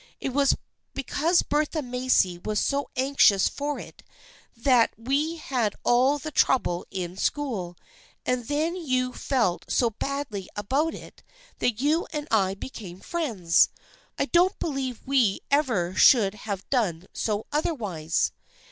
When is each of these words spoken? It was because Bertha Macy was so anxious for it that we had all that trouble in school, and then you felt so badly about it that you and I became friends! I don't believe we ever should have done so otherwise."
It 0.19 0.33
was 0.33 0.55
because 0.95 1.43
Bertha 1.43 1.83
Macy 1.83 2.39
was 2.43 2.59
so 2.59 2.89
anxious 2.95 3.47
for 3.47 3.77
it 3.77 4.01
that 4.57 4.91
we 4.97 5.35
had 5.35 5.75
all 5.83 6.17
that 6.17 6.33
trouble 6.33 6.87
in 6.89 7.15
school, 7.17 7.77
and 8.25 8.47
then 8.47 8.75
you 8.75 9.13
felt 9.13 9.65
so 9.69 9.91
badly 9.91 10.49
about 10.55 10.95
it 10.95 11.21
that 11.59 11.79
you 11.81 12.07
and 12.11 12.27
I 12.31 12.55
became 12.55 12.99
friends! 12.99 13.69
I 14.17 14.25
don't 14.25 14.57
believe 14.57 15.05
we 15.05 15.41
ever 15.51 15.93
should 15.93 16.33
have 16.49 16.67
done 16.71 17.05
so 17.13 17.45
otherwise." 17.51 18.31